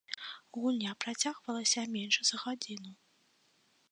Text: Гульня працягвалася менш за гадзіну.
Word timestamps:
Гульня 0.55 0.93
працягвалася 1.03 1.81
менш 1.97 2.15
за 2.29 2.35
гадзіну. 2.47 2.91